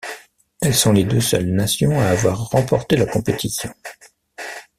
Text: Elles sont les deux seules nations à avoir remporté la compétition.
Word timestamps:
Elles 0.63 0.73
sont 0.73 0.93
les 0.93 1.03
deux 1.03 1.21
seules 1.21 1.51
nations 1.51 1.99
à 1.99 2.05
avoir 2.05 2.49
remporté 2.49 2.97
la 2.97 3.05
compétition. 3.05 3.71